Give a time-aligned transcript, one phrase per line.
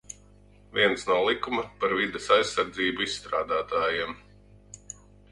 [0.75, 4.15] "Viens no likuma "Par vides aizsardzību" izstrādātājiem."